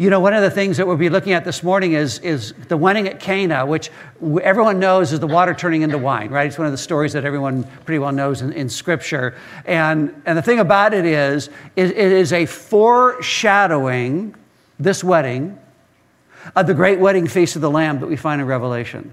[0.00, 2.52] You know, one of the things that we'll be looking at this morning is, is
[2.68, 3.90] the wedding at Cana, which
[4.42, 6.46] everyone knows is the water turning into wine, right?
[6.46, 9.34] It's one of the stories that everyone pretty well knows in, in Scripture.
[9.66, 14.36] And, and the thing about it is, it, it is a foreshadowing,
[14.78, 15.58] this wedding,
[16.54, 19.12] of the great wedding feast of the Lamb that we find in Revelation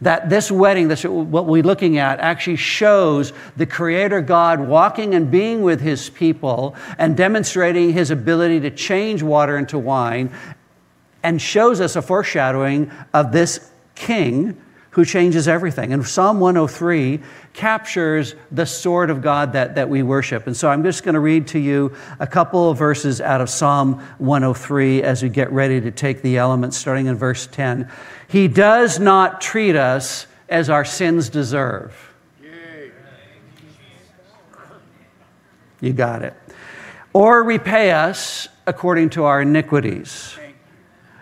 [0.00, 5.30] that this wedding, this, what we're looking at, actually shows the Creator God walking and
[5.30, 10.32] being with His people and demonstrating His ability to change water into wine
[11.22, 14.60] and shows us a foreshadowing of this King
[14.90, 15.92] who changes everything.
[15.92, 17.20] And Psalm 103
[17.54, 20.46] captures the sword of God that, that we worship.
[20.46, 23.48] And so I'm just going to read to you a couple of verses out of
[23.48, 27.88] Psalm 103 as we get ready to take the elements, starting in verse 10.
[28.28, 32.12] He does not treat us as our sins deserve.
[35.80, 36.34] You got it.
[37.12, 40.36] Or repay us according to our iniquities.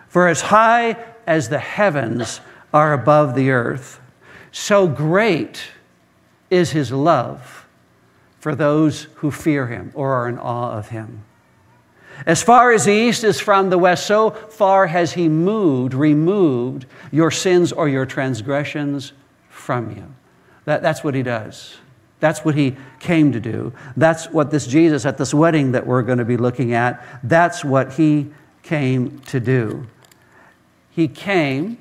[0.07, 2.41] For as high as the heavens
[2.73, 3.99] are above the earth,
[4.51, 5.61] so great
[6.53, 7.65] is his love
[8.39, 11.23] for those who fear him or are in awe of him.
[12.25, 16.85] As far as the east is from the west, so far has he moved, removed
[17.11, 19.13] your sins or your transgressions
[19.49, 20.13] from you.
[20.65, 21.75] That, that's what he does.
[22.19, 23.73] That's what he came to do.
[23.97, 27.65] That's what this Jesus at this wedding that we're going to be looking at, that's
[27.65, 28.31] what he
[28.61, 29.87] came to do.
[30.89, 31.77] He came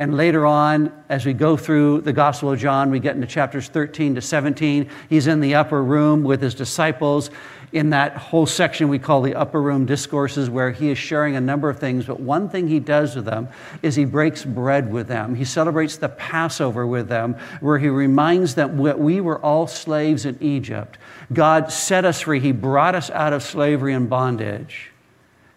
[0.00, 3.68] and later on, as we go through the Gospel of John, we get into chapters
[3.68, 4.88] 13 to 17.
[5.10, 7.30] He's in the upper room with his disciples
[7.72, 11.40] in that whole section we call the upper room discourses, where he is sharing a
[11.40, 12.06] number of things.
[12.06, 13.48] But one thing he does with them
[13.82, 15.34] is he breaks bread with them.
[15.34, 20.24] He celebrates the Passover with them, where he reminds them that we were all slaves
[20.24, 20.96] in Egypt.
[21.30, 24.92] God set us free, he brought us out of slavery and bondage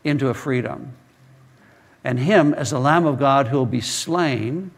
[0.03, 0.93] into a freedom
[2.03, 4.71] and him as the Lamb of God who will be slain,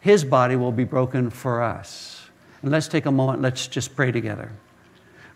[0.00, 2.28] his body will be broken for us.
[2.62, 4.52] And let's take a moment, let's just pray together.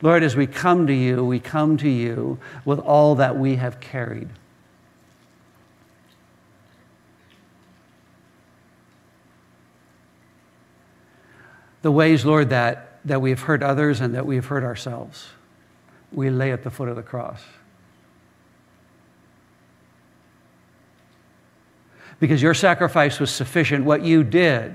[0.00, 3.78] Lord, as we come to you, we come to you with all that we have
[3.78, 4.28] carried.
[11.82, 15.28] The ways, Lord, that, that we have hurt others and that we have hurt ourselves,
[16.12, 17.42] we lay at the foot of the cross.
[22.22, 23.84] Because your sacrifice was sufficient.
[23.84, 24.72] What you did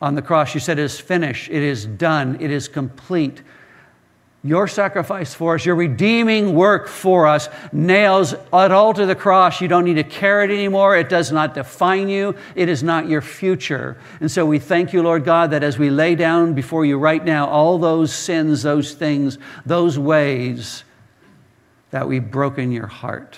[0.00, 3.42] on the cross, you said, is finished, it is done, it is complete.
[4.42, 9.60] Your sacrifice for us, your redeeming work for us, nails it all to the cross.
[9.60, 10.96] You don't need to carry it anymore.
[10.96, 12.34] It does not define you.
[12.54, 14.00] It is not your future.
[14.20, 17.22] And so we thank you, Lord God, that as we lay down before you right
[17.22, 20.84] now all those sins, those things, those ways,
[21.90, 23.36] that we've broken your heart.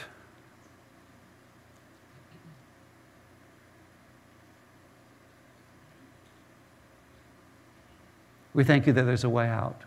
[8.55, 9.83] We thank you that there's a way out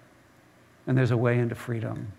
[0.86, 2.12] and there's a way into freedom.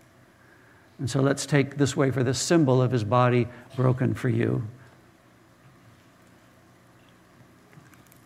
[0.98, 4.66] And so let's take this way for this symbol of his body broken for you.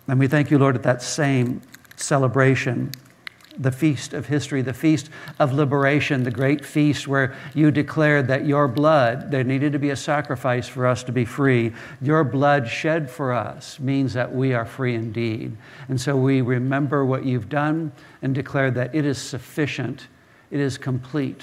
[0.08, 1.60] And we thank you, Lord, at that same
[1.96, 2.92] celebration
[3.58, 8.46] the feast of history, the feast of liberation, the great feast where you declared that
[8.46, 11.72] your blood, there needed to be a sacrifice for us to be free.
[12.00, 15.56] Your blood shed for us means that we are free indeed.
[15.88, 17.92] And so we remember what you've done
[18.22, 20.08] and declare that it is sufficient,
[20.50, 21.42] it is complete.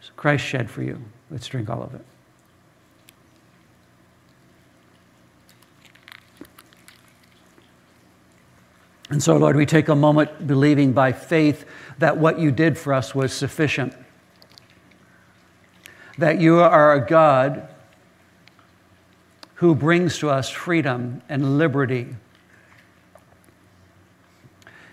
[0.00, 1.00] So Christ shed for you.
[1.30, 2.04] Let's drink all of it.
[9.12, 11.66] And so, Lord, we take a moment believing by faith
[11.98, 13.94] that what you did for us was sufficient.
[16.16, 17.68] That you are a God
[19.56, 22.08] who brings to us freedom and liberty.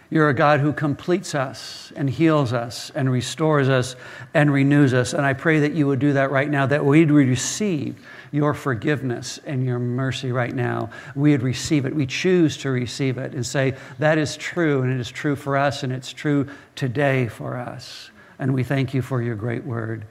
[0.10, 3.96] You're a God who completes us and heals us and restores us
[4.34, 5.14] and renews us.
[5.14, 9.40] And I pray that you would do that right now, that we'd receive your forgiveness
[9.46, 11.96] and your mercy right now, we would receive it.
[11.96, 15.58] We choose to receive it and say, That is true, and it is true for
[15.58, 18.12] us, and it's true today for us.
[18.40, 20.06] And we thank you for your great word,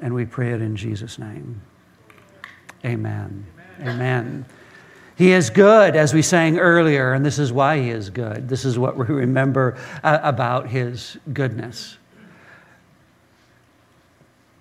[0.00, 1.62] and we pray it in Jesus' name.
[2.84, 3.46] Amen.
[3.80, 3.88] Amen.
[3.88, 4.46] Amen.
[5.16, 8.48] He is good, as we sang earlier, and this is why He is good.
[8.48, 11.98] This is what we remember uh, about His goodness.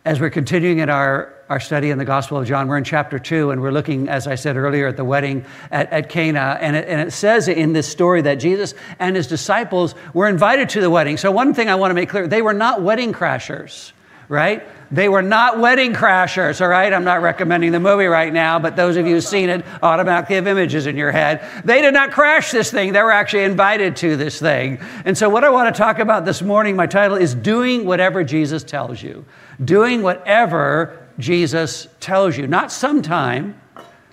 [0.06, 2.68] As we're continuing in our our study in the Gospel of John.
[2.68, 5.92] We're in chapter 2, and we're looking, as I said earlier, at the wedding at,
[5.92, 6.60] at Cana.
[6.62, 10.70] And it, and it says in this story that Jesus and his disciples were invited
[10.70, 11.18] to the wedding.
[11.18, 13.92] So, one thing I want to make clear they were not wedding crashers.
[14.30, 14.64] Right?
[14.92, 16.94] They were not wedding crashers, all right?
[16.94, 20.36] I'm not recommending the movie right now, but those of you who've seen it automatically
[20.36, 21.44] have images in your head.
[21.66, 24.80] They did not crash this thing, they were actually invited to this thing.
[25.04, 28.24] And so, what I want to talk about this morning, my title is Doing Whatever
[28.24, 29.26] Jesus Tells You.
[29.64, 32.48] Doing whatever Jesus tells you.
[32.48, 33.60] Not sometime,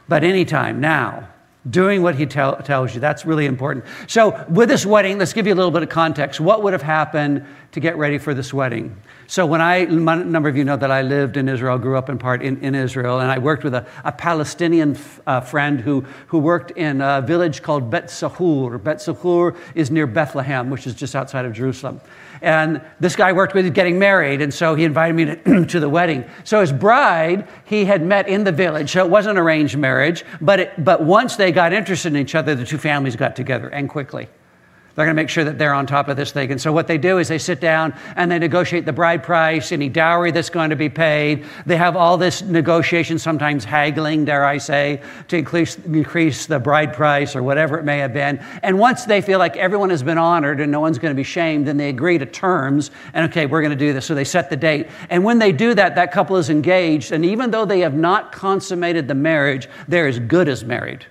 [0.08, 1.28] but anytime, now
[1.70, 3.00] doing what he tell, tells you.
[3.00, 3.84] That's really important.
[4.06, 6.40] So, with this wedding, let's give you a little bit of context.
[6.40, 8.96] What would have happened to get ready for this wedding?
[9.26, 12.08] So, when I, a number of you know that I lived in Israel, grew up
[12.08, 15.80] in part in, in Israel, and I worked with a, a Palestinian f- uh, friend
[15.80, 18.82] who, who worked in a village called Bet Sahur.
[18.82, 22.00] Bet Sahur is near Bethlehem, which is just outside of Jerusalem.
[22.42, 25.88] And this guy worked with getting married, and so he invited me to, to, the
[25.88, 26.24] wedding.
[26.44, 30.60] So his bride, he had met in the village, so it wasn't arranged marriage, but,
[30.60, 33.88] it, but once they got interested in each other, the two families got together, and
[33.88, 34.28] quickly.
[34.96, 36.50] They're going to make sure that they're on top of this thing.
[36.50, 39.70] And so what they do is they sit down and they negotiate the bride price,
[39.70, 41.44] any dowry that's going to be paid.
[41.66, 46.94] They have all this negotiation, sometimes haggling, dare I say, to increase, increase the bride
[46.94, 48.38] price or whatever it may have been.
[48.62, 51.22] And once they feel like everyone has been honored and no one's going to be
[51.22, 54.06] shamed, then they agree to terms and okay, we're going to do this.
[54.06, 54.88] So they set the date.
[55.10, 57.12] And when they do that, that couple is engaged.
[57.12, 61.04] And even though they have not consummated the marriage, they're as good as married.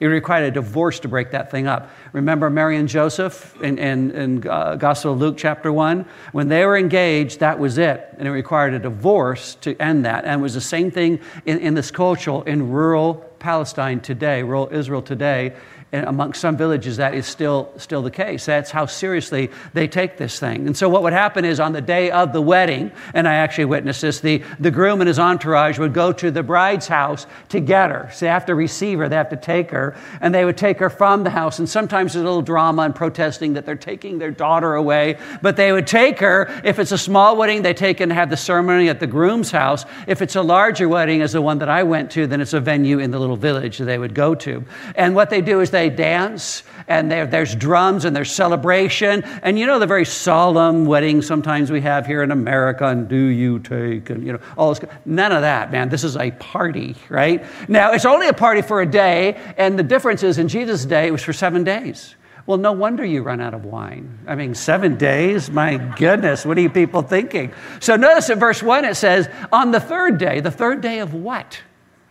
[0.00, 1.90] It required a divorce to break that thing up.
[2.12, 6.04] Remember Mary and Joseph in, in, in uh, Gospel of Luke, chapter 1?
[6.32, 8.14] When they were engaged, that was it.
[8.18, 10.24] And it required a divorce to end that.
[10.24, 14.68] And it was the same thing in, in this culture in rural Palestine today, rural
[14.72, 15.54] Israel today
[15.94, 18.46] and amongst some villages, that is still, still the case.
[18.46, 20.66] That's how seriously they take this thing.
[20.66, 23.66] And so, what would happen is on the day of the wedding, and I actually
[23.66, 27.60] witnessed this, the, the groom and his entourage would go to the bride's house to
[27.60, 28.10] get her.
[28.12, 30.78] So, they have to receive her, they have to take her, and they would take
[30.80, 31.60] her from the house.
[31.60, 35.56] And sometimes there's a little drama and protesting that they're taking their daughter away, but
[35.56, 36.60] they would take her.
[36.64, 39.84] If it's a small wedding, they take and have the ceremony at the groom's house.
[40.08, 42.60] If it's a larger wedding, as the one that I went to, then it's a
[42.60, 44.64] venue in the little village that they would go to.
[44.96, 49.22] And what they do is they they dance and there's drums and there's celebration.
[49.42, 53.16] And you know the very solemn wedding sometimes we have here in America and do
[53.16, 54.84] you take and you know all this.
[55.04, 55.88] None of that, man.
[55.88, 57.44] This is a party, right?
[57.68, 61.08] Now it's only a party for a day, and the difference is in Jesus' day
[61.08, 62.14] it was for seven days.
[62.46, 64.18] Well, no wonder you run out of wine.
[64.26, 65.50] I mean, seven days?
[65.50, 67.54] My goodness, what are you people thinking?
[67.80, 71.14] So notice in verse one it says, on the third day, the third day of
[71.14, 71.60] what?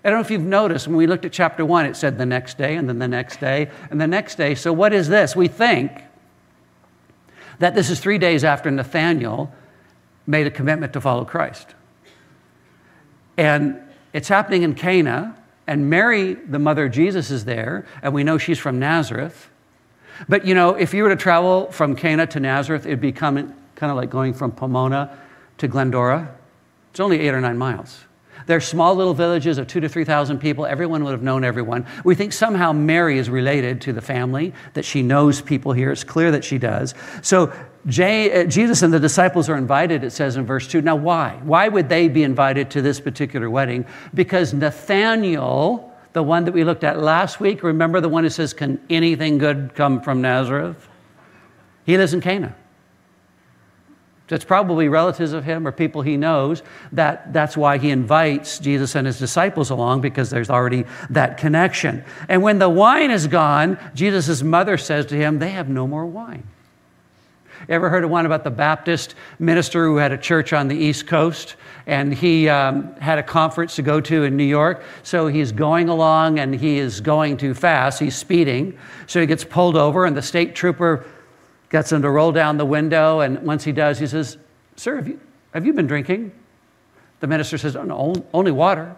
[0.04, 2.26] I don't know if you've noticed when we looked at chapter one, it said the
[2.26, 4.54] next day, and then the next day, and the next day.
[4.54, 5.36] So, what is this?
[5.36, 5.92] We think
[7.60, 9.54] that this is three days after Nathanael
[10.28, 11.76] made a commitment to follow Christ.
[13.38, 13.80] And
[14.12, 18.38] it's happening in Cana, and Mary, the mother of Jesus, is there, and we know
[18.38, 19.50] she's from Nazareth.
[20.28, 23.54] But you know, if you were to travel from Cana to Nazareth, it'd be kind
[23.82, 25.18] of like going from Pomona
[25.60, 26.36] to Glendora.
[26.92, 28.04] It's only eight or nine miles.
[28.46, 30.66] They're small little villages of two to 3,000 people.
[30.66, 31.86] Everyone would have known everyone.
[32.04, 35.92] We think somehow Mary is related to the family, that she knows people here.
[35.92, 36.94] It's clear that she does.
[37.22, 37.52] So
[37.86, 40.82] uh, Jesus and the disciples are invited, it says in verse 2.
[40.82, 41.40] Now, why?
[41.44, 43.86] Why would they be invited to this particular wedding?
[44.14, 48.54] Because Nathanael, the one that we looked at last week, remember the one who says,
[48.54, 50.88] Can anything good come from Nazareth?
[51.86, 52.56] He lives in Cana.
[54.30, 56.64] It's probably relatives of him or people he knows.
[56.94, 62.04] That, that's why he invites Jesus and his disciples along because there's already that connection.
[62.30, 66.06] And when the wine is gone, Jesus' mother says to him, They have no more
[66.06, 66.48] wine.
[67.70, 71.08] Ever heard of one about the Baptist minister who had a church on the East
[71.08, 71.56] Coast?
[71.86, 74.84] And he um, had a conference to go to in New York.
[75.04, 78.00] So he's going along and he is going too fast.
[78.00, 78.78] He's speeding.
[79.08, 81.06] So he gets pulled over, and the state trooper
[81.74, 83.22] gets him to roll down the window.
[83.22, 84.38] And once he does, he says,
[84.76, 85.20] Sir, have you,
[85.56, 86.32] have you been drinking?
[87.20, 88.96] The minister says, oh, no, only water.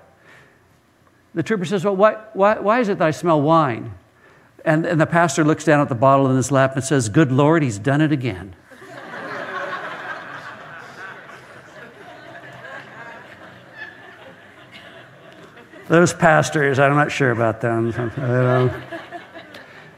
[1.35, 3.93] The trooper says, Well, why, why, why is it that I smell wine?
[4.65, 7.31] And, and the pastor looks down at the bottle in his lap and says, Good
[7.31, 8.53] Lord, he's done it again.
[15.87, 18.71] Those pastors, I'm not sure about them.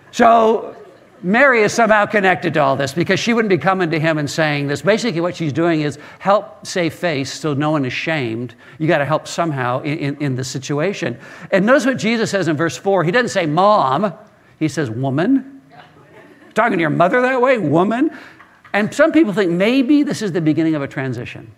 [0.10, 0.76] So
[1.24, 4.30] Mary is somehow connected to all this because she wouldn't be coming to him and
[4.30, 4.82] saying this.
[4.82, 8.54] Basically, what she's doing is help save face so no one is shamed.
[8.78, 11.20] You got to help somehow in, in, in the situation.
[11.52, 13.04] And notice what Jesus says in verse 4.
[13.04, 14.14] He doesn't say mom,
[14.60, 15.62] he says woman.
[16.54, 18.12] Talking to your mother that way, woman.
[18.74, 21.52] And some people think maybe this is the beginning of a transition.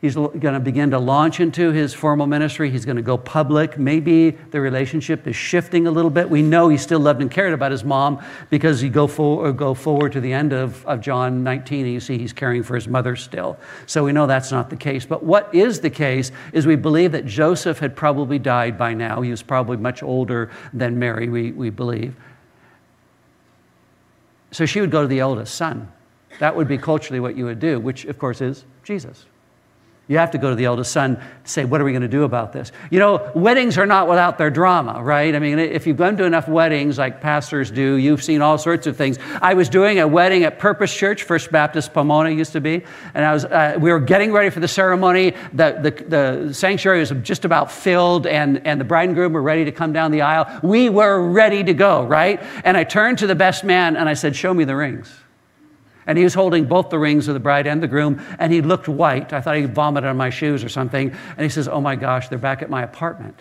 [0.00, 2.70] He's going to begin to launch into his formal ministry.
[2.70, 3.78] He's going to go public.
[3.78, 6.30] Maybe the relationship is shifting a little bit.
[6.30, 9.50] We know he still loved and cared about his mom because you go, for, uh,
[9.50, 12.76] go forward to the end of, of John 19 and you see he's caring for
[12.76, 13.58] his mother still.
[13.86, 15.04] So we know that's not the case.
[15.04, 19.20] But what is the case is we believe that Joseph had probably died by now.
[19.20, 22.14] He was probably much older than Mary, we, we believe.
[24.52, 25.90] So she would go to the eldest son.
[26.38, 29.26] That would be culturally what you would do, which of course is Jesus.
[30.08, 32.08] You have to go to the eldest son to say, What are we going to
[32.08, 32.72] do about this?
[32.90, 35.34] You know, weddings are not without their drama, right?
[35.34, 38.86] I mean, if you've gone to enough weddings like pastors do, you've seen all sorts
[38.86, 39.18] of things.
[39.42, 43.22] I was doing a wedding at Purpose Church, First Baptist Pomona used to be, and
[43.22, 45.34] I was, uh, we were getting ready for the ceremony.
[45.52, 46.04] The, the,
[46.46, 49.72] the sanctuary was just about filled, and, and the bride and groom were ready to
[49.72, 50.60] come down the aisle.
[50.62, 52.42] We were ready to go, right?
[52.64, 55.14] And I turned to the best man and I said, Show me the rings.
[56.08, 58.62] And he was holding both the rings of the bride and the groom, and he
[58.62, 59.32] looked white.
[59.34, 61.10] I thought he vomited on my shoes or something.
[61.10, 63.38] And he says, Oh my gosh, they're back at my apartment.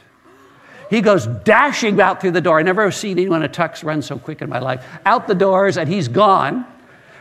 [0.89, 2.59] He goes dashing out through the door.
[2.59, 4.85] I never seen anyone a tux run so quick in my life.
[5.05, 6.65] Out the doors, and he's gone.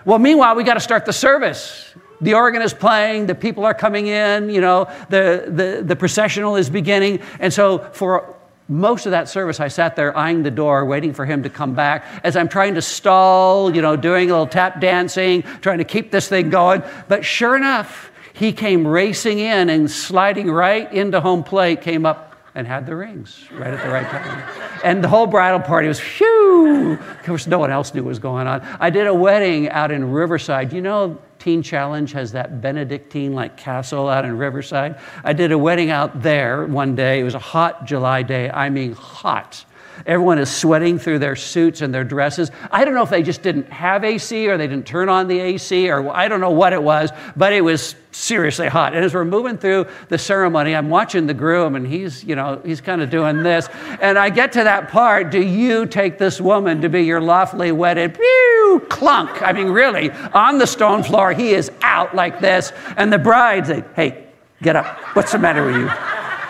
[0.04, 1.94] Well, meanwhile, we got to start the service.
[2.20, 6.56] The organ is playing, the people are coming in, you know, the, the, the processional
[6.56, 7.20] is beginning.
[7.40, 8.35] And so, for
[8.68, 11.74] most of that service, I sat there eyeing the door, waiting for him to come
[11.74, 15.84] back as I'm trying to stall, you know, doing a little tap dancing, trying to
[15.84, 16.82] keep this thing going.
[17.06, 22.34] But sure enough, he came racing in and sliding right into home plate, came up
[22.56, 24.80] and had the rings right at the right time.
[24.82, 26.94] And the whole bridal party was, phew!
[26.94, 28.62] Of course, no one else knew what was going on.
[28.80, 30.72] I did a wedding out in Riverside.
[30.72, 34.98] You know, Teen Challenge has that Benedictine like castle out in Riverside.
[35.22, 37.20] I did a wedding out there one day.
[37.20, 38.50] It was a hot July day.
[38.50, 39.64] I mean, hot.
[40.04, 42.50] Everyone is sweating through their suits and their dresses.
[42.70, 45.40] I don't know if they just didn't have AC or they didn't turn on the
[45.40, 48.94] AC or I don't know what it was, but it was seriously hot.
[48.94, 52.60] And as we're moving through the ceremony, I'm watching the groom and he's, you know,
[52.64, 53.68] he's kind of doing this.
[54.00, 57.72] And I get to that part, do you take this woman to be your lawfully
[57.72, 58.14] wedded?
[58.14, 59.42] Pew, clunk.
[59.42, 62.72] I mean, really, on the stone floor, he is out like this.
[62.96, 64.26] And the bride say, hey,
[64.62, 64.86] get up.
[65.14, 65.86] What's the matter with you?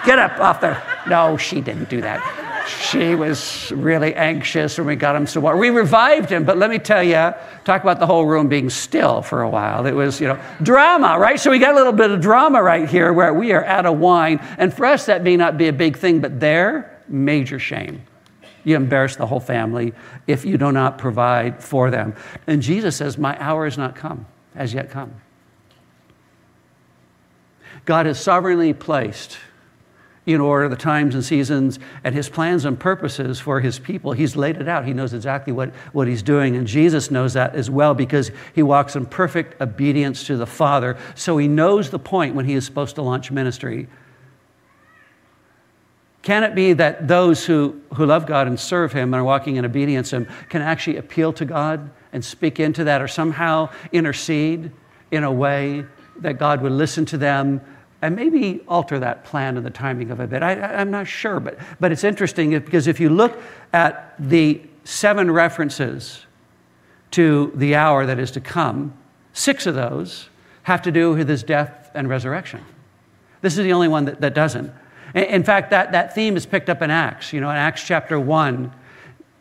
[0.05, 0.83] Get up off there.
[1.09, 5.57] No, she didn't do that she was really anxious when we got him some water.
[5.57, 7.33] We revived him, but let me tell you,
[7.65, 9.87] talk about the whole room being still for a while.
[9.87, 11.39] It was, you know, drama, right?
[11.39, 13.99] So we got a little bit of drama right here where we are out of
[13.99, 14.39] wine.
[14.59, 18.03] And for us, that may not be a big thing, but there, major shame.
[18.65, 19.95] You embarrass the whole family
[20.27, 22.17] if you do not provide for them.
[22.49, 25.15] And Jesus says, My hour has not come, has yet come.
[27.85, 29.39] God has sovereignly placed
[30.27, 34.13] in order the times and seasons and his plans and purposes for his people.
[34.13, 34.85] He's laid it out.
[34.85, 36.57] He knows exactly what, what he's doing.
[36.57, 40.99] And Jesus knows that as well because he walks in perfect obedience to the Father.
[41.15, 43.87] So he knows the point when he is supposed to launch ministry.
[46.27, 49.55] Can it be that those who, who love God and serve Him and are walking
[49.55, 54.73] in obedience Him can actually appeal to God and speak into that or somehow intercede
[55.13, 55.85] in a way
[56.19, 57.61] that God would listen to them
[58.07, 60.41] and maybe alter that plan and the timing of a bit.
[60.41, 63.37] I, am not sure, but, but it's interesting because if you look
[63.73, 66.25] at the seven references
[67.11, 68.97] to the hour that is to come,
[69.33, 70.29] six of those
[70.63, 72.65] have to do with his death and resurrection.
[73.41, 74.73] This is the only one that, that doesn't.
[75.13, 77.33] In fact, that, that theme is picked up in Acts.
[77.33, 78.73] You know, in Acts chapter 1,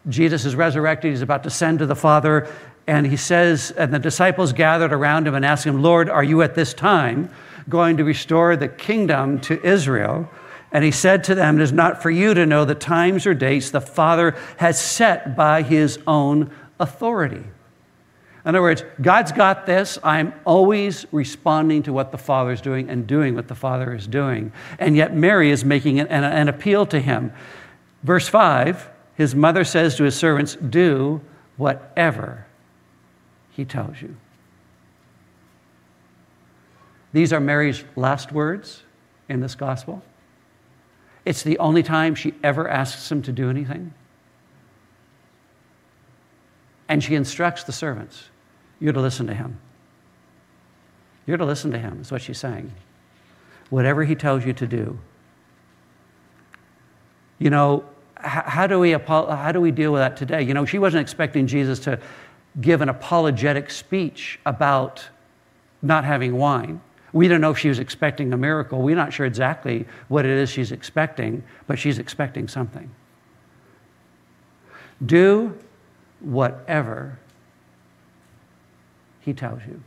[0.10, 2.52] Jesus is resurrected, he's about to send to the Father,
[2.88, 6.42] and he says, and the disciples gathered around him and asked him, Lord, are you
[6.42, 7.30] at this time
[7.70, 10.30] going to restore the kingdom to Israel.
[10.72, 13.34] And he said to them, It is not for you to know the times or
[13.34, 17.44] dates the Father has set by his own authority.
[18.46, 19.98] In other words, God's got this.
[20.04, 24.06] I'm always responding to what the Father is doing and doing what the Father is
[24.06, 24.52] doing.
[24.78, 27.32] And yet, Mary is making an, an appeal to him.
[28.04, 31.22] Verse 5 his mother says to his servants, Do
[31.58, 32.46] whatever
[33.52, 34.16] he tells you.
[37.16, 38.84] These are Mary's last words
[39.30, 40.04] in this gospel.
[41.24, 43.94] It's the only time she ever asks him to do anything.
[46.90, 48.26] And she instructs the servants
[48.82, 49.58] you're to listen to him.
[51.26, 52.74] You're to listen to him, is what she's saying.
[53.70, 55.00] Whatever he tells you to do.
[57.40, 57.86] You know,
[58.18, 60.42] how do, we, how do we deal with that today?
[60.42, 61.98] You know, she wasn't expecting Jesus to
[62.60, 65.08] give an apologetic speech about
[65.82, 66.82] not having wine.
[67.16, 68.82] We don't know if she was expecting a miracle.
[68.82, 72.94] We're not sure exactly what it is she's expecting, but she's expecting something.
[75.06, 75.58] Do
[76.20, 77.18] whatever
[79.22, 79.82] he tells you.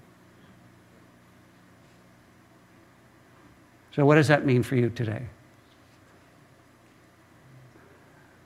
[3.94, 5.26] So, what does that mean for you today?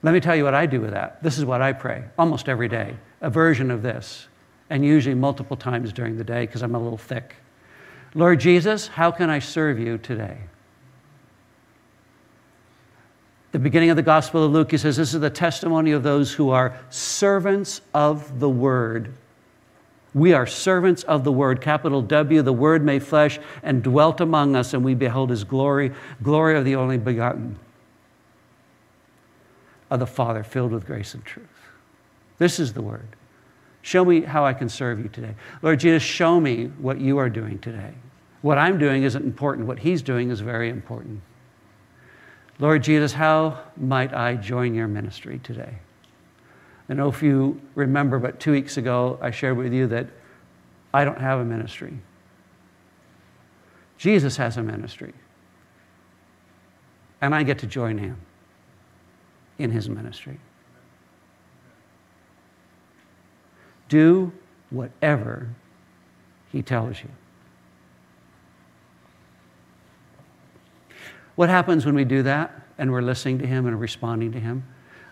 [0.03, 1.23] Let me tell you what I do with that.
[1.23, 4.27] This is what I pray almost every day, a version of this,
[4.71, 7.37] and usually multiple times during the day because I'm a little thick.
[8.15, 10.39] Lord Jesus, how can I serve you today?
[13.53, 16.33] The beginning of the Gospel of Luke, he says, This is the testimony of those
[16.33, 19.13] who are servants of the word.
[20.15, 24.57] We are servants of the Word, capital W, the Word made flesh and dwelt among
[24.57, 25.93] us, and we beheld His glory,
[26.23, 27.59] glory of the only begotten
[29.91, 31.47] of the Father, filled with grace and truth.
[32.39, 33.09] This is the Word.
[33.83, 35.35] Show me how I can serve you today.
[35.61, 37.93] Lord Jesus, show me what you are doing today.
[38.41, 41.21] What I'm doing isn't important, what He's doing is very important.
[42.59, 45.79] Lord Jesus, how might I join your ministry today?
[46.89, 50.07] I know if you remember, but two weeks ago, I shared with you that
[50.95, 51.99] I don't have a ministry.
[53.99, 55.15] Jesus has a ministry.
[57.21, 58.21] And I get to join him
[59.59, 60.39] in his ministry.
[63.93, 64.33] Do
[64.71, 65.51] whatever
[66.51, 67.11] he tells you.
[71.35, 74.65] What happens when we do that and we're listening to him and responding to him?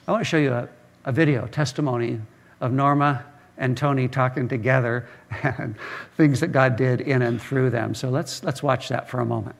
[0.09, 0.67] I want to show you a,
[1.05, 2.23] a video, testimony
[2.63, 3.27] of Norma
[3.59, 5.07] and Tony talking together
[5.43, 5.77] and
[6.17, 7.95] things that God did in and through them.
[7.95, 9.57] So let's, let's watch that for a moment.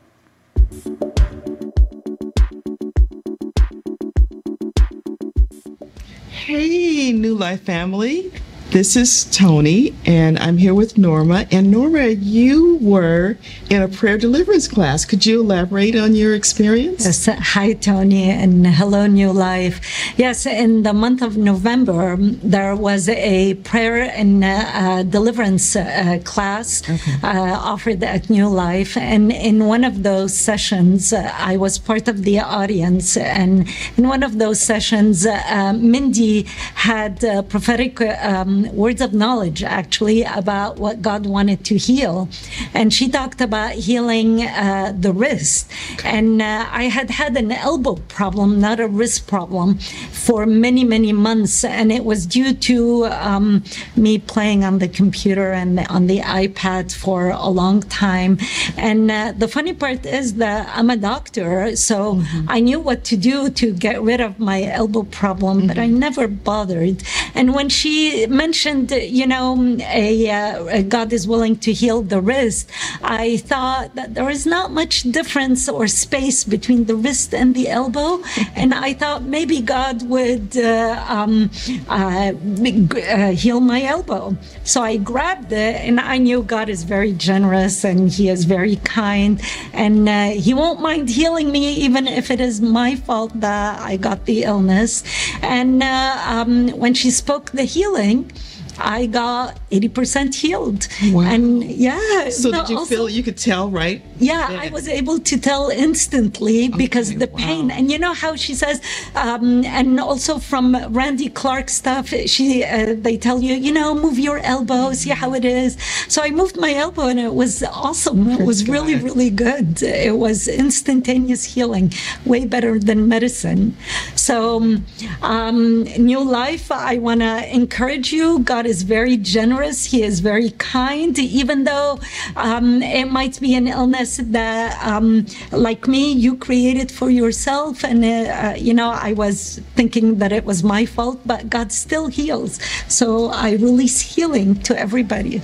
[6.31, 8.33] Hey, New Life family.
[8.71, 11.45] This is Tony, and I'm here with Norma.
[11.51, 13.37] And Norma, you were
[13.69, 15.05] in a prayer deliverance class.
[15.05, 17.05] Could you elaborate on your experience?
[17.05, 17.27] Yes.
[17.27, 19.81] Hi, Tony, and hello, New Life.
[20.17, 26.89] Yes, in the month of November, there was a prayer and uh, deliverance uh, class
[26.89, 27.15] okay.
[27.25, 28.97] uh, offered at New Life.
[28.97, 33.17] And in one of those sessions, uh, I was part of the audience.
[33.17, 36.45] And in one of those sessions, uh, Mindy
[36.77, 38.01] had prophetic.
[38.01, 42.29] Um, words of knowledge actually about what God wanted to heal.
[42.75, 45.71] And she talked about healing uh, the wrist.
[46.05, 51.13] And uh, I had had an elbow problem, not a wrist problem, for many, many
[51.13, 51.65] months.
[51.65, 53.65] And it was due to um,
[53.97, 58.39] me playing on the computer and on the iPad for a long time.
[58.77, 62.47] And uh, the funny part is that I'm a doctor, so mm-hmm.
[62.49, 65.67] I knew what to do to get rid of my elbow problem, mm-hmm.
[65.69, 67.03] but I never bothered.
[67.35, 72.71] And when she mentioned you know, a, uh, God is willing to heal the wrist,
[73.03, 77.69] I thought that there is not much difference or space between the wrist and the
[77.69, 78.23] elbow.
[78.55, 81.51] and I thought maybe God would uh, um,
[81.89, 84.37] uh, uh, heal my elbow.
[84.65, 88.77] So I grabbed it, and I knew God is very generous and He is very
[88.77, 89.41] kind,
[89.73, 93.97] and uh, He won't mind healing me even if it is my fault that I
[93.97, 95.03] got the illness.
[95.43, 98.33] And uh, um, when she spoke the healing,
[98.81, 100.89] I got 80% healed.
[101.13, 101.23] Wow.
[101.23, 102.31] And yeah.
[102.31, 104.03] So did you also, feel you could tell, right?
[104.19, 107.71] Yeah, yeah, I was able to tell instantly because okay, the pain.
[107.71, 108.81] And you know how she says,
[109.15, 114.19] um, and also from Randy Clark stuff, she uh, they tell you, you know, move
[114.19, 115.77] your elbow, see how it is.
[116.09, 118.31] So I moved my elbow and it was awesome.
[118.31, 119.83] It was really, really good.
[119.83, 121.93] It was instantaneous healing,
[122.27, 123.77] way better than medicine.
[124.15, 124.81] So,
[125.23, 128.41] um, New Life, I want to encourage you.
[128.41, 129.85] God is very generous.
[129.85, 131.99] He is very kind, even though
[132.37, 137.85] um, it might be an illness that, um, like me, you created for yourself.
[137.85, 141.73] And, uh, uh, you know, I was thinking that it was my fault, but God
[141.73, 142.53] still heals.
[142.89, 143.07] So
[143.47, 145.43] I release healing to everybody.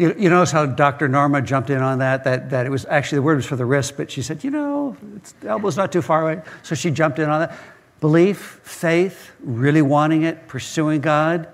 [0.00, 1.08] You, you notice how Dr.
[1.08, 3.66] Norma jumped in on that, that, that it was actually the word was for the
[3.66, 4.96] wrist, but she said, you know,
[5.40, 6.42] the elbow's not too far away.
[6.62, 7.58] So she jumped in on that.
[8.00, 11.48] Belief, faith, really wanting it, pursuing God.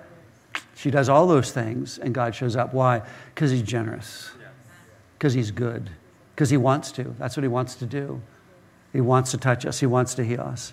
[0.76, 2.72] She does all those things, and God shows up.
[2.72, 3.02] Why?
[3.34, 4.30] Because He's generous,
[5.18, 5.90] because He's good,
[6.36, 7.16] because He wants to.
[7.18, 8.22] That's what He wants to do.
[8.92, 10.72] He wants to touch us, He wants to heal us.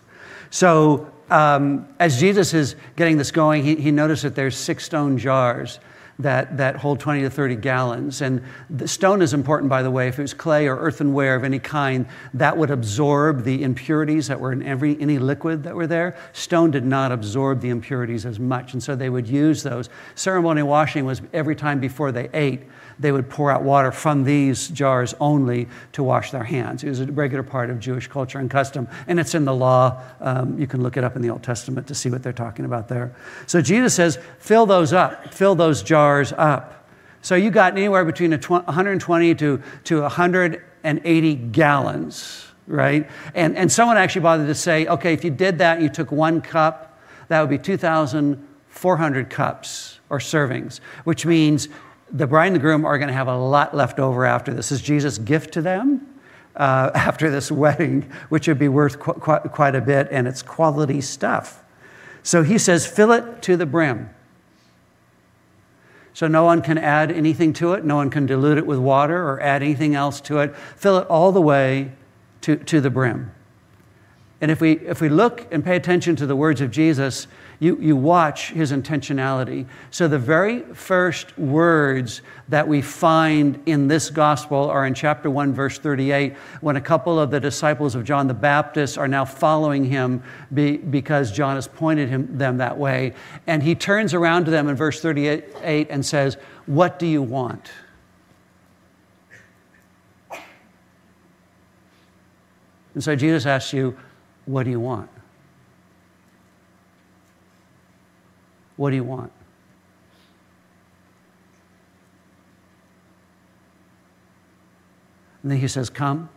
[0.51, 5.17] So, um, as Jesus is getting this going, he, he noticed that there's six stone
[5.17, 5.79] jars
[6.19, 8.21] that, that hold 20 to 30 gallons.
[8.21, 10.07] And the stone is important, by the way.
[10.07, 14.39] If it was clay or earthenware of any kind, that would absorb the impurities that
[14.39, 16.15] were in every, any liquid that were there.
[16.33, 19.89] Stone did not absorb the impurities as much, and so they would use those.
[20.15, 22.63] Ceremonial washing was every time before they ate
[22.99, 26.83] they would pour out water from these jars only to wash their hands.
[26.83, 30.01] It was a regular part of Jewish culture and custom, and it's in the law.
[30.21, 32.65] Um, you can look it up in the Old Testament to see what they're talking
[32.65, 33.13] about there.
[33.47, 36.85] So Jesus says, fill those up, fill those jars jars up.
[37.21, 43.09] So you got anywhere between 120 to, to 180 gallons, right?
[43.33, 46.11] And, and someone actually bothered to say, okay, if you did that and you took
[46.11, 51.69] one cup, that would be 2,400 cups or servings, which means
[52.11, 54.73] the bride and the groom are going to have a lot left over after this.
[54.73, 56.05] Is Jesus' gift to them?
[56.55, 61.01] Uh, after this wedding, which would be worth qu- quite a bit, and it's quality
[61.01, 61.63] stuff.
[62.21, 64.09] So he says, fill it to the brim.
[66.13, 69.27] So no one can add anything to it, no one can dilute it with water
[69.27, 70.55] or add anything else to it.
[70.75, 71.91] Fill it all the way
[72.41, 73.31] to, to the brim.
[74.39, 77.27] And if we, if we look and pay attention to the words of Jesus,
[77.63, 79.65] you, you watch his intentionality.
[79.89, 85.53] So, the very first words that we find in this gospel are in chapter 1,
[85.53, 89.85] verse 38, when a couple of the disciples of John the Baptist are now following
[89.85, 90.21] him
[90.53, 93.13] be, because John has pointed him, them that way.
[93.47, 97.71] And he turns around to them in verse 38 and says, What do you want?
[102.93, 103.97] And so Jesus asks you,
[104.45, 105.09] What do you want?
[108.75, 109.31] What do you want?
[115.43, 116.29] And then he says, Come.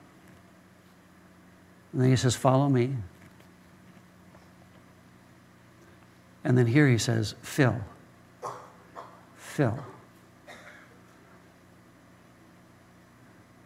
[1.92, 2.96] And then he says, Follow me.
[6.44, 7.80] And then here he says, Fill.
[9.36, 9.78] Fill.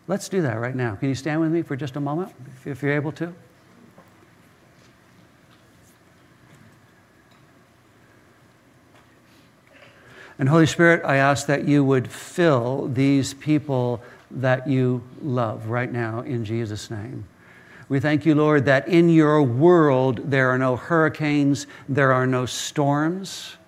[0.07, 0.97] Let's do that right now.
[0.97, 2.33] Can you stand with me for just a moment,
[2.65, 3.35] if you're able to?
[10.41, 14.01] And Holy Spirit, I ask that you would fill these people
[14.31, 17.27] that you love right now in Jesus' name.
[17.91, 22.47] We thank you, Lord, that in your world there are no hurricanes, there are no
[22.47, 23.59] storms,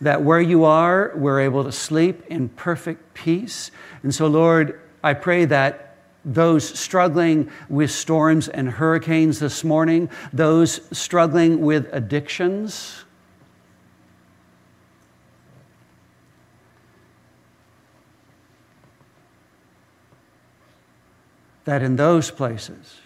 [0.00, 3.70] that where you are, we're able to sleep in perfect peace.
[4.02, 10.80] And so, Lord, I pray that those struggling with storms and hurricanes this morning, those
[10.96, 13.04] struggling with addictions,
[21.66, 23.00] that in those places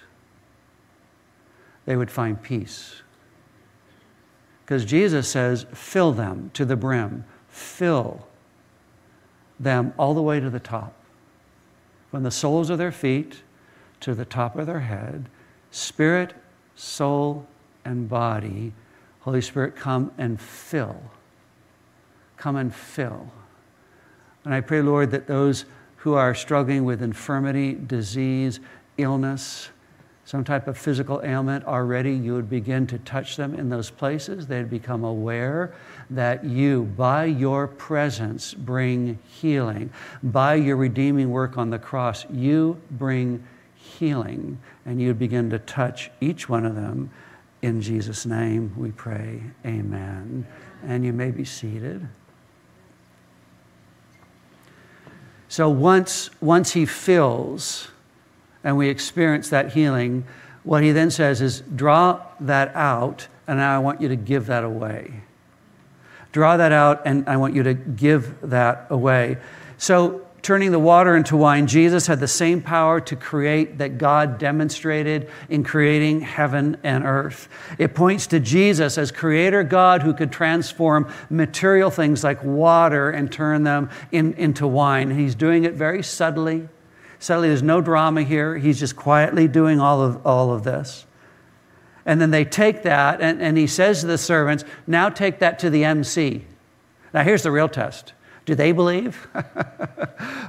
[1.87, 3.03] they would find peace.
[4.65, 8.29] Because Jesus says, fill them to the brim, fill
[9.59, 10.95] them all the way to the top.
[12.13, 13.43] From the soles of their feet
[14.01, 15.29] to the top of their head,
[15.71, 16.35] spirit,
[16.77, 17.47] soul,
[17.85, 18.73] and body,
[19.21, 21.01] Holy Spirit, come and fill.
[22.37, 23.31] Come and fill.
[24.45, 25.65] And I pray, Lord, that those
[26.01, 28.61] who are struggling with infirmity, disease,
[28.97, 29.71] illness,
[30.31, 34.47] some type of physical ailment already, you would begin to touch them in those places.
[34.47, 35.75] They'd become aware
[36.09, 39.91] that you, by your presence, bring healing.
[40.23, 44.61] By your redeeming work on the cross, you bring healing.
[44.87, 47.11] And you'd begin to touch each one of them.
[47.63, 49.43] In Jesus' name we pray.
[49.67, 50.47] Amen.
[50.87, 52.09] And you may be seated.
[55.51, 57.89] So once, once he fills
[58.63, 60.25] and we experience that healing,
[60.63, 64.47] what he then says is, draw that out, and now I want you to give
[64.47, 65.13] that away.
[66.31, 69.39] Draw that out, and I want you to give that away.
[69.77, 74.39] So turning the water into wine, Jesus had the same power to create that God
[74.39, 77.49] demonstrated in creating heaven and earth.
[77.79, 83.31] It points to Jesus as creator God who could transform material things like water and
[83.31, 85.11] turn them in, into wine.
[85.11, 86.69] He's doing it very subtly.
[87.19, 88.57] Subtly, there's no drama here.
[88.57, 91.05] He's just quietly doing all of, all of this.
[92.07, 95.59] And then they take that, and, and he says to the servants, Now take that
[95.61, 96.47] to the MC.
[97.13, 98.15] Now, here's the real test
[98.47, 99.29] do they believe?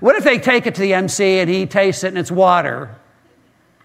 [0.01, 2.93] what if they take it to the MC and he tastes it and it's water?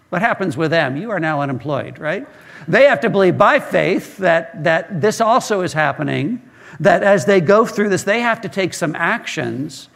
[0.09, 0.97] What happens with them?
[0.97, 2.27] You are now unemployed, right?
[2.67, 6.41] They have to believe by faith that, that this also is happening,
[6.79, 9.89] that as they go through this, they have to take some actions,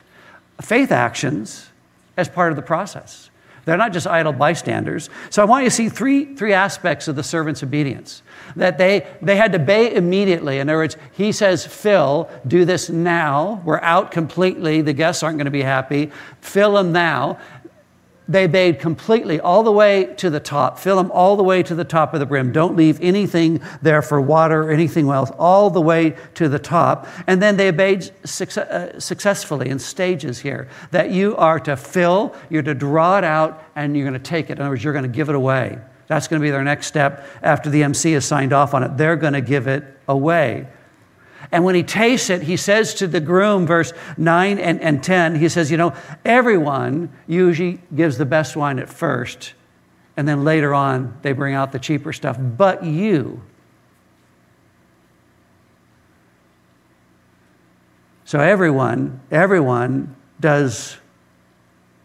[0.62, 1.70] faith actions,
[2.18, 3.31] as part of the process.
[3.66, 5.10] They're not just idle bystanders.
[5.30, 8.24] So I want you to see three, three aspects of the servant's obedience.
[8.56, 10.60] That they, they had to obey immediately.
[10.60, 13.62] In other words, he says, Fill, do this now.
[13.64, 14.82] We're out completely.
[14.82, 16.12] The guests aren't going to be happy.
[16.42, 17.40] Fill them now
[18.32, 20.80] they obeyed completely all the way to the top.
[20.80, 22.52] Fill them all the way to the top of the brim.
[22.52, 27.08] Don't leave anything there for water or anything else, all the way to the top.
[27.28, 32.36] And then they obeyed success, uh, successfully in stages here that you are to fill,
[32.50, 34.54] you're to draw it out, and you're going to take it.
[34.54, 35.80] In other words, you're going to give it away.
[36.08, 38.98] That's going to be their next step after the MC has signed off on it.
[38.98, 40.68] They're going to give it away.
[41.52, 45.36] And when he tastes it, he says to the groom, verse 9 and, and 10,
[45.36, 49.54] he says, You know, everyone usually gives the best wine at first,
[50.16, 52.38] and then later on they bring out the cheaper stuff.
[52.40, 53.42] But you,
[58.24, 60.96] so everyone, everyone does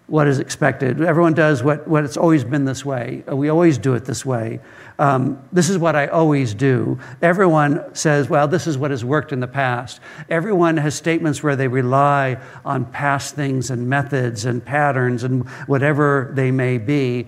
[0.09, 1.01] what is expected.
[1.01, 3.25] Everyone does what, what it's always been this way.
[3.27, 4.61] We always do it this way.
[5.01, 6.99] Um, this is what I always do.
[7.21, 10.01] Everyone says, well, this is what has worked in the past.
[10.31, 16.31] Everyone has statements where they rely on past things and methods and patterns and whatever
[16.35, 17.27] they may be.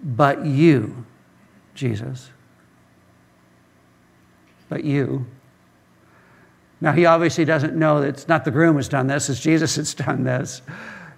[0.00, 1.04] But you,
[1.74, 2.30] Jesus.
[4.68, 5.26] But you.
[6.80, 9.74] Now, he obviously doesn't know that it's not the groom who's done this, it's Jesus
[9.74, 10.62] that's done this.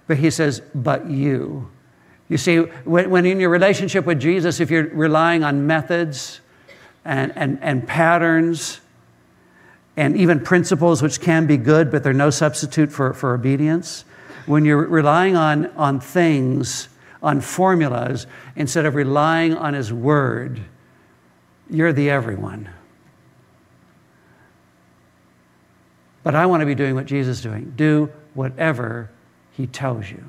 [0.09, 1.69] But he says, but you.
[2.29, 6.41] You see, when, when in your relationship with Jesus, if you're relying on methods
[7.05, 8.81] and, and, and patterns
[9.95, 14.03] and even principles which can be good, but they're no substitute for, for obedience,
[14.47, 16.89] when you're relying on, on things,
[17.21, 20.59] on formulas, instead of relying on His Word,
[21.69, 22.67] you're the everyone.
[26.23, 27.73] But I want to be doing what Jesus is doing.
[27.75, 29.11] Do whatever
[29.59, 30.23] he tells you.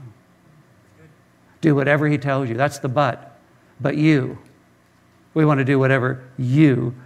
[1.61, 2.57] Do whatever he tells you.
[2.57, 3.39] That's the but.
[3.81, 4.39] But you,
[5.35, 6.97] we want to do whatever you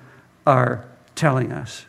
[0.46, 1.84] are telling us.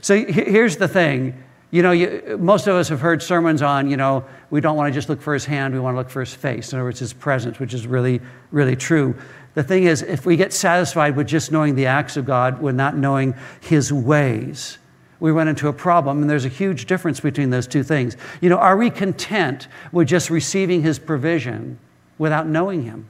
[0.00, 1.44] So here's the thing.
[1.70, 4.90] You know, you, most of us have heard sermons on, you know, we don't want
[4.90, 6.72] to just look for his hand, we want to look for his face.
[6.72, 9.14] In other words, his presence, which is really, really true.
[9.52, 12.74] The thing is, if we get satisfied with just knowing the acts of God, with
[12.74, 14.78] not knowing his ways,
[15.20, 18.16] we run into a problem, and there's a huge difference between those two things.
[18.40, 21.78] You know, are we content with just receiving His provision
[22.18, 23.08] without knowing Him,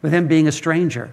[0.00, 1.10] with Him being a stranger?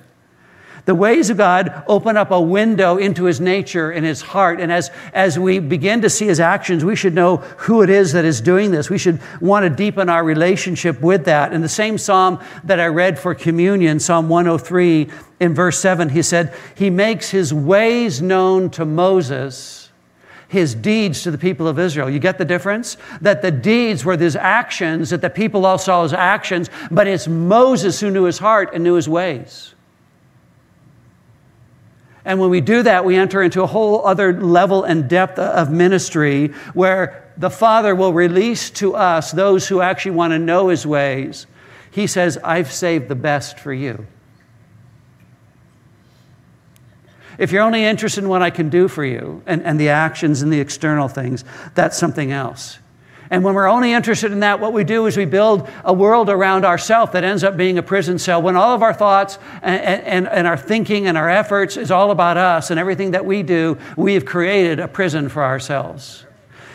[0.85, 4.61] The ways of God open up a window into His nature and His heart.
[4.61, 8.11] And as, as we begin to see His actions, we should know who it is
[8.11, 8.91] that is doing this.
[8.91, 11.51] We should want to deepen our relationship with that.
[11.51, 16.21] In the same psalm that I read for communion, Psalm 103, in verse 7, he
[16.21, 19.84] said, He makes His ways known to Moses
[20.55, 22.09] his deeds to the people of Israel.
[22.09, 22.95] You get the difference?
[23.19, 27.27] That the deeds were his actions, that the people all saw his actions, but it's
[27.27, 29.75] Moses who knew his heart and knew his ways.
[32.23, 35.69] And when we do that, we enter into a whole other level and depth of
[35.69, 40.87] ministry where the Father will release to us those who actually want to know his
[40.87, 41.47] ways.
[41.91, 44.07] He says, I've saved the best for you.
[47.37, 50.41] If you're only interested in what I can do for you and, and the actions
[50.41, 51.43] and the external things,
[51.73, 52.79] that's something else.
[53.29, 56.29] And when we're only interested in that, what we do is we build a world
[56.29, 59.81] around ourselves that ends up being a prison cell when all of our thoughts and,
[59.81, 63.41] and, and, our thinking and our efforts is all about us and everything that we
[63.41, 66.25] do, we have created a prison for ourselves.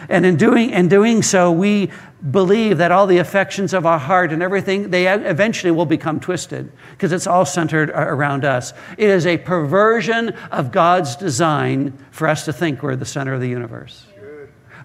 [0.08, 1.90] And in doing, in doing so, we
[2.30, 6.70] believe that all the affections of our heart and everything, they eventually will become twisted
[6.92, 8.72] because it's all centered around us.
[8.98, 13.40] It is a perversion of God's design for us to think we're the center of
[13.40, 14.06] the universe.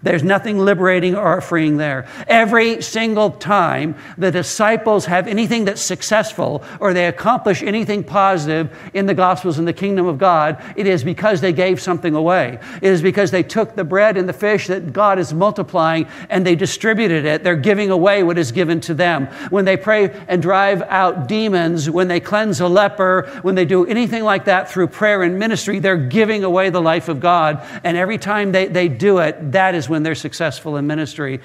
[0.06, 2.08] There's nothing liberating or freeing there.
[2.28, 9.08] Every single time the disciples have anything that's successful or they accomplish anything positive in
[9.08, 12.60] the Gospels in the kingdom of God, it is because they gave something away.
[12.84, 16.46] It is because they took the bread and the fish that God is multiplying and
[16.46, 17.44] they distributed it.
[17.44, 19.26] They're giving away what is given to them.
[19.50, 23.88] When they pray and drive out demons, when they cleanse a leper, when they do
[23.88, 27.65] anything like that through prayer and ministry, they're giving away the life of God.
[27.84, 31.40] And every time they, they do it, that is when when they're successful in ministry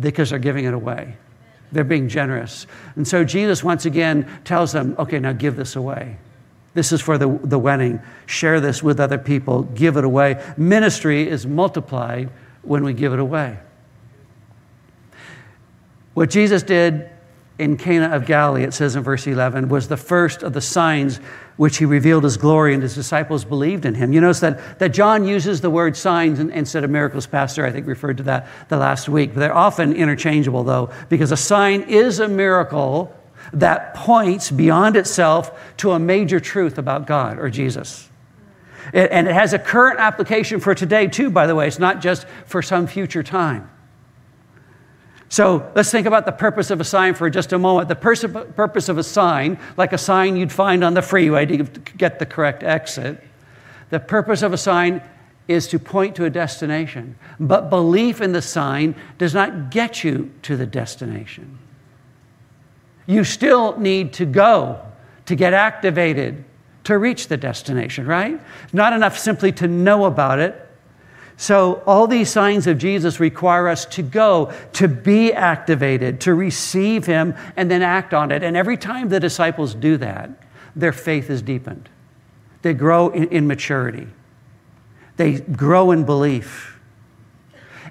[0.00, 1.14] because they're giving it away.
[1.70, 2.66] They're being generous.
[2.94, 6.16] And so Jesus once again tells them, okay, now give this away.
[6.72, 8.00] This is for the, the wedding.
[8.24, 9.64] Share this with other people.
[9.64, 10.42] Give it away.
[10.56, 12.30] Ministry is multiplied
[12.62, 13.58] when we give it away.
[16.14, 17.10] What Jesus did
[17.58, 21.18] in Cana of Galilee, it says in verse 11, was the first of the signs
[21.56, 24.12] which he revealed his glory, and his disciples believed in him.
[24.12, 27.26] You notice that, that John uses the word signs instead of miracles.
[27.26, 29.32] Pastor, I think, referred to that the last week.
[29.32, 33.14] But they're often interchangeable, though, because a sign is a miracle
[33.54, 38.10] that points beyond itself to a major truth about God or Jesus.
[38.92, 41.66] And it has a current application for today, too, by the way.
[41.66, 43.70] It's not just for some future time.
[45.28, 47.88] So let's think about the purpose of a sign for just a moment.
[47.88, 51.56] The pers- purpose of a sign, like a sign you'd find on the freeway to
[51.96, 53.22] get the correct exit,
[53.90, 55.02] the purpose of a sign
[55.48, 57.16] is to point to a destination.
[57.38, 61.58] But belief in the sign does not get you to the destination.
[63.06, 64.80] You still need to go
[65.26, 66.44] to get activated
[66.84, 68.40] to reach the destination, right?
[68.72, 70.65] Not enough simply to know about it
[71.38, 77.04] So, all these signs of Jesus require us to go, to be activated, to receive
[77.04, 78.42] Him, and then act on it.
[78.42, 80.30] And every time the disciples do that,
[80.74, 81.90] their faith is deepened.
[82.62, 84.08] They grow in, in maturity,
[85.16, 86.80] they grow in belief.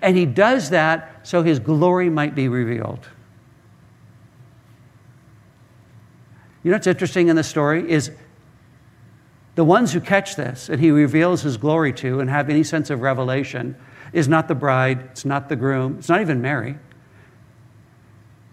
[0.02, 3.08] And He does that so His glory might be revealed.
[6.64, 8.10] You know what's interesting in the story is
[9.56, 12.90] the ones who catch this and he reveals his glory to and have any sense
[12.90, 13.76] of revelation
[14.12, 16.78] is not the bride, it's not the groom, it's not even Mary,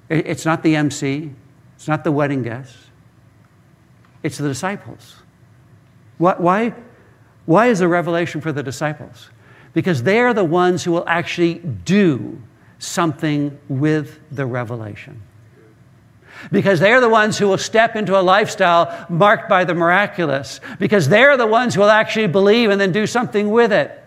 [0.08, 1.32] it's not the MC,
[1.74, 2.76] it's not the wedding guests,
[4.22, 5.16] it's the disciples.
[6.18, 6.72] Why,
[7.46, 9.30] why is the revelation for the disciples?
[9.72, 12.40] Because they are the ones who will actually do
[12.78, 15.22] something with the revelation
[16.50, 21.08] because they're the ones who will step into a lifestyle marked by the miraculous, because
[21.08, 23.98] they're the ones who will actually believe and then do something with it.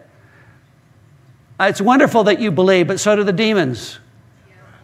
[1.59, 3.99] It's wonderful that you believe, but so do the demons.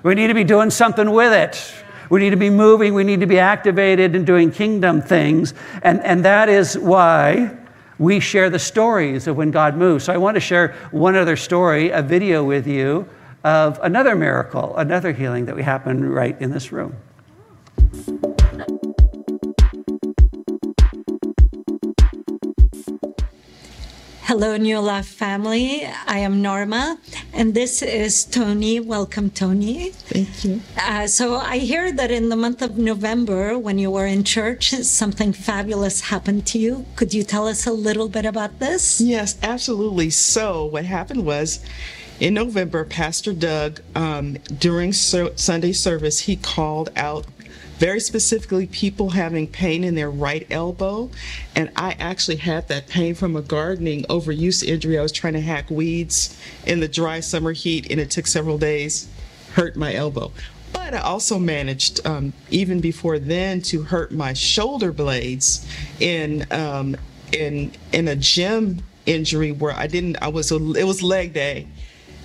[0.04, 1.74] We need to be doing something with it.
[2.10, 5.54] We need to be moving, we need to be activated and doing kingdom things.
[5.82, 7.58] And, and that is why
[7.98, 10.06] we share the stories of when God moves.
[10.06, 13.08] So I want to share one other story, a video with you
[13.44, 16.96] of another miracle, another healing that we happened right in this room.
[24.24, 25.86] Hello, New Life family.
[26.08, 26.98] I am Norma,
[27.34, 28.80] and this is Tony.
[28.80, 29.90] Welcome, Tony.
[29.90, 30.62] Thank you.
[30.80, 34.70] Uh, so, I hear that in the month of November, when you were in church,
[34.70, 36.86] something fabulous happened to you.
[36.96, 39.02] Could you tell us a little bit about this?
[39.02, 40.12] Yes, absolutely.
[40.12, 41.60] So, what happened was
[42.22, 47.26] in November, Pastor Doug, um, during Sunday service, he called out
[47.82, 51.10] very specifically people having pain in their right elbow.
[51.56, 55.00] And I actually had that pain from a gardening overuse injury.
[55.00, 58.60] I was trying to hack weeds in the dry summer heat, and it took several
[58.60, 59.10] days,
[59.54, 60.32] hurt my elbow.
[60.72, 65.68] But I also managed, um, even before then, to hurt my shoulder blades
[66.00, 66.96] in um,
[67.34, 70.18] in in a gym injury where I didn't.
[70.22, 71.68] I was it was leg day,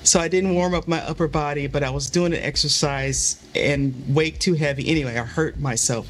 [0.06, 4.14] so I didn't warm up my upper body, but I was doing an exercise and
[4.14, 4.88] weight too heavy.
[4.88, 6.08] Anyway, I hurt myself,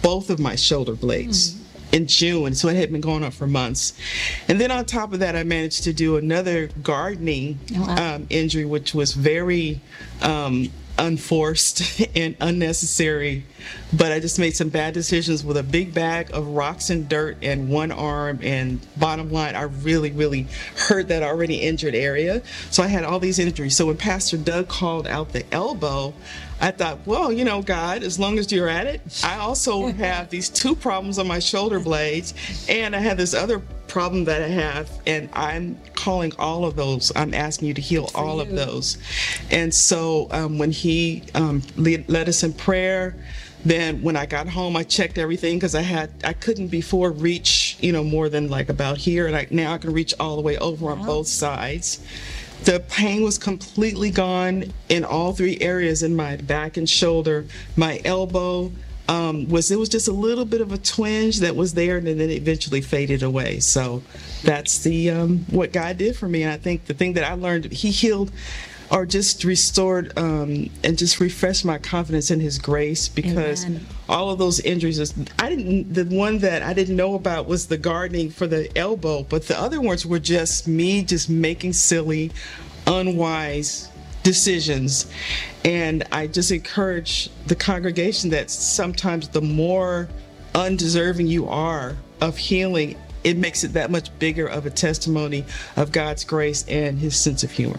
[0.00, 1.54] both of my shoulder blades.
[1.54, 1.58] Mm.
[1.92, 3.92] In June, so it had been going on for months.
[4.48, 8.14] And then on top of that, I managed to do another gardening oh, wow.
[8.14, 9.78] um, injury, which was very
[10.22, 13.44] um, unforced and unnecessary.
[13.92, 17.36] But I just made some bad decisions with a big bag of rocks and dirt
[17.42, 18.40] and one arm.
[18.42, 22.42] And bottom line, I really, really hurt that already injured area.
[22.70, 23.76] So I had all these injuries.
[23.76, 26.14] So when Pastor Doug called out the elbow,
[26.60, 30.30] I thought, well, you know, God, as long as you're at it, I also have
[30.30, 32.34] these two problems on my shoulder blades,
[32.68, 33.60] and I have this other
[33.92, 37.12] problem that I have, and I'm calling all of those.
[37.14, 38.42] I'm asking you to heal all you.
[38.42, 38.96] of those.
[39.50, 43.14] And so um, when he um, led us in prayer,
[43.66, 47.76] then when I got home, I checked everything because I had I couldn't before reach
[47.80, 50.42] you know more than like about here, and I, now I can reach all the
[50.42, 52.00] way over on both sides.
[52.64, 57.44] The pain was completely gone in all three areas in my back and shoulder.
[57.76, 58.72] My elbow
[59.12, 62.06] um, was it was just a little bit of a twinge that was there, and
[62.06, 63.60] then it eventually faded away.
[63.60, 64.02] So
[64.42, 66.42] that's the um, what God did for me.
[66.44, 68.32] And I think the thing that I learned, He healed
[68.90, 73.86] or just restored um, and just refreshed my confidence in His grace because Amen.
[74.08, 74.98] all of those injuries.
[75.38, 75.92] I didn't.
[75.92, 79.60] The one that I didn't know about was the gardening for the elbow, but the
[79.60, 82.32] other ones were just me just making silly,
[82.86, 83.91] unwise
[84.22, 85.10] decisions.
[85.64, 90.08] And I just encourage the congregation that sometimes the more
[90.54, 95.44] undeserving you are of healing, it makes it that much bigger of a testimony
[95.76, 97.78] of God's grace and his sense of humor.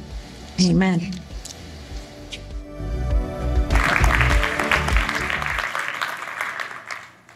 [0.62, 1.13] Amen.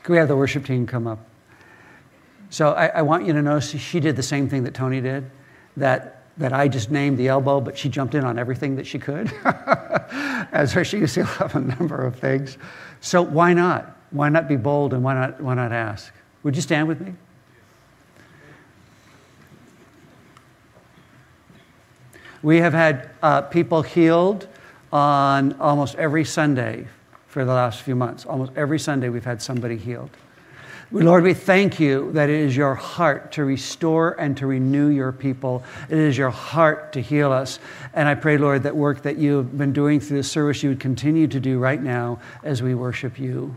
[0.04, 1.20] Can we have the worship team come up?
[2.50, 5.30] So I, I, want you to notice she did the same thing that Tony did,
[5.76, 9.00] that, that I just named the elbow, but she jumped in on everything that she
[9.00, 9.32] could.
[10.52, 12.58] As her, she used to love a number of things.
[13.02, 13.97] So why not?
[14.12, 16.13] Why not be bold and why not, why not ask?
[16.43, 17.13] Would you stand with me?
[22.43, 24.47] We have had uh, people healed
[24.93, 26.88] on almost every Sunday
[27.26, 28.26] for the last few months.
[28.26, 30.12] Almost every Sunday, we've had somebody healed.
[30.90, 35.12] Lord, we thank you that it is your heart to restore and to renew your
[35.12, 35.64] people.
[35.90, 37.60] It is your heart to heal us.
[37.94, 40.70] And I pray, Lord, that work that you have been doing through this service, you
[40.70, 43.54] would continue to do right now as we worship you.